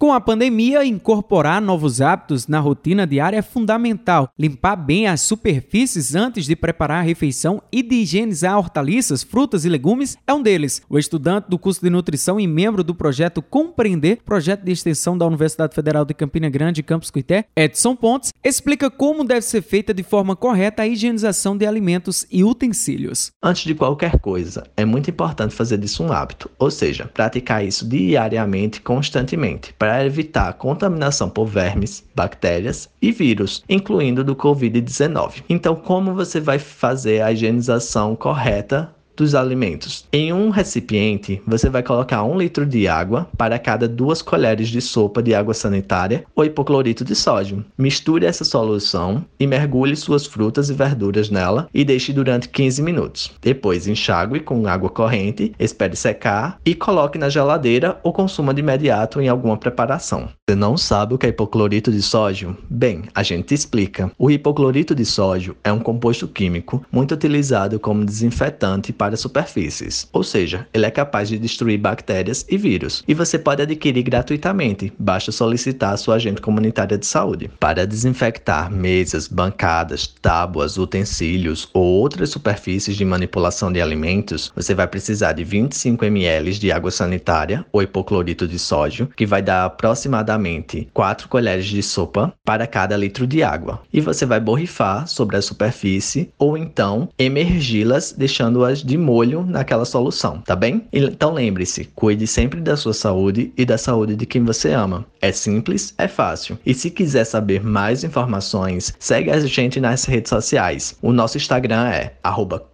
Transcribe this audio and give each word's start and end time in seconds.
Com 0.00 0.12
a 0.12 0.20
pandemia, 0.20 0.84
incorporar 0.84 1.60
novos 1.60 2.00
hábitos 2.00 2.46
na 2.46 2.60
rotina 2.60 3.04
diária 3.04 3.38
é 3.38 3.42
fundamental. 3.42 4.30
Limpar 4.38 4.76
bem 4.76 5.08
as 5.08 5.22
superfícies 5.22 6.14
antes 6.14 6.46
de 6.46 6.54
preparar 6.54 7.00
a 7.00 7.02
refeição 7.02 7.60
e 7.72 7.82
de 7.82 7.96
higienizar 7.96 8.56
hortaliças, 8.56 9.24
frutas 9.24 9.64
e 9.64 9.68
legumes 9.68 10.16
é 10.24 10.32
um 10.32 10.40
deles. 10.40 10.80
O 10.88 11.00
estudante 11.00 11.50
do 11.50 11.58
curso 11.58 11.80
de 11.80 11.90
nutrição 11.90 12.38
e 12.38 12.46
membro 12.46 12.84
do 12.84 12.94
projeto 12.94 13.42
Compreender, 13.42 14.20
projeto 14.24 14.62
de 14.62 14.70
extensão 14.70 15.18
da 15.18 15.26
Universidade 15.26 15.74
Federal 15.74 16.04
de 16.04 16.14
Campina 16.14 16.48
Grande, 16.48 16.80
Campus 16.80 17.10
Cuité, 17.10 17.46
Edson 17.56 17.96
Pontes, 17.96 18.32
explica 18.44 18.88
como 18.88 19.24
deve 19.24 19.42
ser 19.42 19.62
feita 19.62 19.92
de 19.92 20.04
forma 20.04 20.36
correta 20.36 20.82
a 20.82 20.86
higienização 20.86 21.56
de 21.56 21.66
alimentos 21.66 22.24
e 22.30 22.44
utensílios. 22.44 23.32
Antes 23.42 23.64
de 23.64 23.74
qualquer 23.74 24.20
coisa, 24.20 24.62
é 24.76 24.84
muito 24.84 25.10
importante 25.10 25.56
fazer 25.56 25.76
disso 25.76 26.04
um 26.04 26.12
hábito, 26.12 26.48
ou 26.56 26.70
seja, 26.70 27.10
praticar 27.12 27.66
isso 27.66 27.84
diariamente, 27.84 28.80
constantemente 28.80 29.74
para 29.88 30.04
evitar 30.04 30.50
a 30.50 30.52
contaminação 30.52 31.30
por 31.30 31.46
vermes, 31.46 32.04
bactérias 32.14 32.90
e 33.00 33.10
vírus, 33.10 33.64
incluindo 33.66 34.22
do 34.22 34.36
Covid-19. 34.36 35.44
Então, 35.48 35.74
como 35.74 36.12
você 36.12 36.38
vai 36.38 36.58
fazer 36.58 37.22
a 37.22 37.32
higienização 37.32 38.14
correta 38.14 38.94
dos 39.18 39.34
alimentos. 39.34 40.06
Em 40.12 40.32
um 40.32 40.48
recipiente, 40.48 41.42
você 41.46 41.68
vai 41.68 41.82
colocar 41.82 42.22
um 42.22 42.38
litro 42.38 42.64
de 42.64 42.86
água 42.86 43.28
para 43.36 43.58
cada 43.58 43.88
duas 43.88 44.22
colheres 44.22 44.68
de 44.68 44.80
sopa 44.80 45.22
de 45.22 45.34
água 45.34 45.52
sanitária 45.52 46.24
ou 46.34 46.44
hipoclorito 46.44 47.04
de 47.04 47.14
sódio. 47.14 47.64
Misture 47.76 48.24
essa 48.24 48.44
solução 48.44 49.24
e 49.38 49.46
mergulhe 49.46 49.96
suas 49.96 50.24
frutas 50.24 50.70
e 50.70 50.72
verduras 50.72 51.30
nela 51.30 51.68
e 51.74 51.84
deixe 51.84 52.12
durante 52.12 52.48
15 52.48 52.80
minutos. 52.82 53.32
Depois 53.42 53.88
enxague 53.88 54.40
com 54.40 54.66
água 54.68 54.88
corrente, 54.88 55.52
espere 55.58 55.96
secar 55.96 56.58
e 56.64 56.74
coloque 56.74 57.18
na 57.18 57.28
geladeira 57.28 57.98
ou 58.02 58.12
consuma 58.12 58.54
de 58.54 58.60
imediato 58.60 59.20
em 59.20 59.28
alguma 59.28 59.56
preparação. 59.56 60.28
Você 60.48 60.54
não 60.54 60.76
sabe 60.76 61.14
o 61.14 61.18
que 61.18 61.26
é 61.26 61.30
hipoclorito 61.30 61.90
de 61.90 62.00
sódio? 62.00 62.56
Bem, 62.70 63.02
a 63.14 63.22
gente 63.22 63.52
explica. 63.52 64.10
O 64.16 64.30
hipoclorito 64.30 64.94
de 64.94 65.04
sódio 65.04 65.56
é 65.64 65.72
um 65.72 65.80
composto 65.80 66.28
químico 66.28 66.84
muito 66.92 67.14
utilizado 67.14 67.80
como 67.80 68.04
desinfetante 68.04 68.92
para 68.92 69.07
superfícies, 69.16 70.08
ou 70.12 70.22
seja, 70.22 70.66
ele 70.72 70.86
é 70.86 70.90
capaz 70.90 71.28
de 71.28 71.38
destruir 71.38 71.78
bactérias 71.78 72.44
e 72.48 72.56
vírus, 72.56 73.02
e 73.06 73.14
você 73.14 73.38
pode 73.38 73.62
adquirir 73.62 74.02
gratuitamente, 74.02 74.92
basta 74.98 75.32
solicitar 75.32 75.94
a 75.94 75.96
sua 75.96 76.16
agente 76.16 76.40
comunitária 76.40 76.98
de 76.98 77.06
saúde. 77.06 77.50
Para 77.60 77.86
desinfectar 77.86 78.70
mesas, 78.70 79.28
bancadas, 79.28 80.06
tábuas, 80.06 80.76
utensílios 80.76 81.68
ou 81.72 81.84
outras 81.84 82.30
superfícies 82.30 82.96
de 82.96 83.04
manipulação 83.04 83.72
de 83.72 83.80
alimentos, 83.80 84.52
você 84.54 84.74
vai 84.74 84.86
precisar 84.86 85.32
de 85.32 85.44
25 85.44 86.04
ml 86.04 86.58
de 86.58 86.72
água 86.72 86.90
sanitária 86.90 87.64
ou 87.72 87.82
hipoclorito 87.82 88.46
de 88.46 88.58
sódio, 88.58 89.08
que 89.16 89.24
vai 89.24 89.40
dar 89.40 89.64
aproximadamente 89.64 90.88
4 90.92 91.28
colheres 91.28 91.66
de 91.66 91.82
sopa 91.82 92.34
para 92.44 92.66
cada 92.66 92.96
litro 92.96 93.26
de 93.26 93.42
água, 93.42 93.82
e 93.92 94.00
você 94.00 94.26
vai 94.26 94.40
borrifar 94.40 95.06
sobre 95.06 95.36
a 95.36 95.42
superfície 95.42 96.30
ou 96.38 96.56
então 96.56 97.08
emergi-las 97.18 98.12
deixando-as 98.12 98.82
de 98.82 98.97
molho 98.98 99.44
naquela 99.46 99.84
solução, 99.84 100.40
tá 100.40 100.56
bem? 100.56 100.86
Então 100.92 101.32
lembre-se, 101.32 101.84
cuide 101.94 102.26
sempre 102.26 102.60
da 102.60 102.76
sua 102.76 102.92
saúde 102.92 103.52
e 103.56 103.64
da 103.64 103.78
saúde 103.78 104.16
de 104.16 104.26
quem 104.26 104.44
você 104.44 104.72
ama. 104.72 105.06
É 105.20 105.32
simples, 105.32 105.94
é 105.96 106.08
fácil. 106.08 106.58
E 106.64 106.74
se 106.74 106.90
quiser 106.90 107.24
saber 107.24 107.62
mais 107.64 108.04
informações, 108.04 108.94
segue 108.98 109.30
a 109.30 109.40
gente 109.40 109.80
nas 109.80 110.04
redes 110.04 110.30
sociais. 110.30 110.96
O 111.00 111.12
nosso 111.12 111.36
Instagram 111.36 111.88
é 111.88 112.12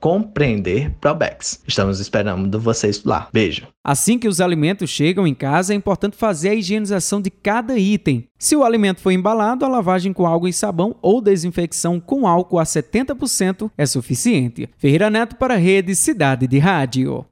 compreenderprobex. 0.00 1.60
Estamos 1.66 2.00
esperando 2.00 2.58
vocês 2.58 3.02
lá. 3.04 3.28
Beijo. 3.32 3.73
Assim 3.86 4.18
que 4.18 4.26
os 4.26 4.40
alimentos 4.40 4.88
chegam 4.88 5.26
em 5.26 5.34
casa, 5.34 5.74
é 5.74 5.76
importante 5.76 6.16
fazer 6.16 6.48
a 6.48 6.54
higienização 6.54 7.20
de 7.20 7.28
cada 7.28 7.78
item. 7.78 8.26
Se 8.38 8.56
o 8.56 8.64
alimento 8.64 9.02
foi 9.02 9.12
embalado, 9.12 9.62
a 9.62 9.68
lavagem 9.68 10.10
com 10.10 10.26
água 10.26 10.48
e 10.48 10.54
sabão 10.54 10.96
ou 11.02 11.20
desinfecção 11.20 12.00
com 12.00 12.26
álcool 12.26 12.58
a 12.58 12.64
70% 12.64 13.70
é 13.76 13.84
suficiente. 13.84 14.70
Ferreira 14.78 15.10
Neto 15.10 15.36
para 15.36 15.52
a 15.52 15.58
Rede 15.58 15.94
Cidade 15.94 16.46
de 16.46 16.58
Rádio. 16.58 17.26